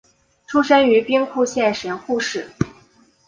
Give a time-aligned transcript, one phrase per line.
[0.47, 2.49] 出身于兵库县神户市。